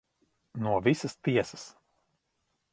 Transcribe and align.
No 0.63 0.71
visas 0.87 1.15
tiesas. 1.27 1.69